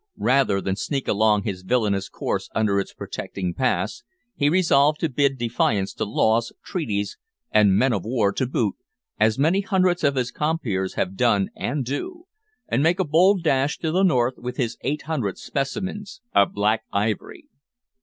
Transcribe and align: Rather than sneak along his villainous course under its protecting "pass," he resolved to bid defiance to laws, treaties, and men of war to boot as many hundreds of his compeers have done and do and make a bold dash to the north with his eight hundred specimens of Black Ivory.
Rather 0.17 0.59
than 0.59 0.75
sneak 0.75 1.07
along 1.07 1.43
his 1.43 1.61
villainous 1.61 2.09
course 2.09 2.49
under 2.55 2.79
its 2.79 2.91
protecting 2.91 3.53
"pass," 3.53 4.01
he 4.35 4.49
resolved 4.49 4.99
to 4.99 5.07
bid 5.07 5.37
defiance 5.37 5.93
to 5.93 6.05
laws, 6.05 6.51
treaties, 6.65 7.19
and 7.51 7.75
men 7.77 7.93
of 7.93 8.03
war 8.03 8.31
to 8.33 8.47
boot 8.47 8.73
as 9.19 9.37
many 9.37 9.61
hundreds 9.61 10.03
of 10.03 10.15
his 10.15 10.31
compeers 10.31 10.95
have 10.95 11.15
done 11.15 11.49
and 11.55 11.85
do 11.85 12.25
and 12.67 12.81
make 12.81 12.99
a 12.99 13.03
bold 13.05 13.43
dash 13.43 13.77
to 13.77 13.91
the 13.91 14.01
north 14.01 14.39
with 14.39 14.57
his 14.57 14.75
eight 14.81 15.03
hundred 15.03 15.37
specimens 15.37 16.21
of 16.33 16.51
Black 16.51 16.81
Ivory. 16.91 17.45